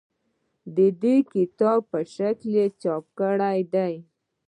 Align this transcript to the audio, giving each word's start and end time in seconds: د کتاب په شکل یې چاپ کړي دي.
د 0.75 0.77
کتاب 1.33 1.79
په 1.91 1.99
شکل 2.15 2.47
یې 2.57 2.65
چاپ 2.81 3.03
کړي 3.19 3.59
دي. 3.73 3.93